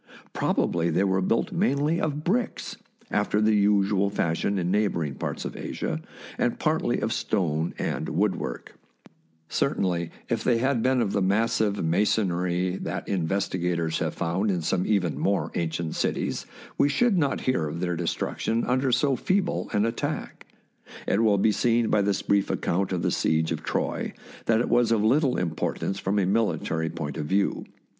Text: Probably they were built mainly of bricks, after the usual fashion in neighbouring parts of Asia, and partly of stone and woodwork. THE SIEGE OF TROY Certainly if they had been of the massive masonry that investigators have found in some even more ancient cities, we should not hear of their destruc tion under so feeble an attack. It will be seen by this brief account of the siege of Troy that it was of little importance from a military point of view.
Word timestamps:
Probably 0.33 0.89
they 0.89 1.03
were 1.03 1.21
built 1.21 1.51
mainly 1.51 2.01
of 2.01 2.23
bricks, 2.23 2.75
after 3.11 3.39
the 3.39 3.53
usual 3.55 4.09
fashion 4.09 4.57
in 4.57 4.71
neighbouring 4.71 5.13
parts 5.13 5.45
of 5.45 5.55
Asia, 5.55 6.01
and 6.39 6.57
partly 6.57 6.99
of 7.01 7.13
stone 7.13 7.75
and 7.77 8.09
woodwork. 8.09 8.73
THE 8.73 8.73
SIEGE 8.73 9.01
OF 9.01 9.05
TROY 9.05 9.49
Certainly 9.75 10.11
if 10.27 10.43
they 10.43 10.57
had 10.57 10.81
been 10.81 11.01
of 11.03 11.11
the 11.11 11.21
massive 11.21 11.85
masonry 11.85 12.77
that 12.77 13.07
investigators 13.07 13.99
have 13.99 14.15
found 14.15 14.49
in 14.49 14.63
some 14.63 14.87
even 14.87 15.19
more 15.19 15.51
ancient 15.53 15.93
cities, 15.93 16.47
we 16.79 16.89
should 16.89 17.15
not 17.15 17.41
hear 17.41 17.67
of 17.67 17.79
their 17.79 17.95
destruc 17.95 18.39
tion 18.39 18.65
under 18.65 18.91
so 18.91 19.15
feeble 19.15 19.69
an 19.71 19.85
attack. 19.85 20.47
It 21.07 21.21
will 21.21 21.37
be 21.37 21.51
seen 21.51 21.89
by 21.89 22.01
this 22.01 22.23
brief 22.23 22.49
account 22.49 22.91
of 22.91 23.03
the 23.03 23.11
siege 23.11 23.51
of 23.51 23.61
Troy 23.61 24.13
that 24.45 24.61
it 24.61 24.67
was 24.69 24.91
of 24.91 25.03
little 25.03 25.37
importance 25.37 25.99
from 25.99 26.17
a 26.17 26.25
military 26.25 26.89
point 26.89 27.17
of 27.17 27.27
view. 27.27 27.65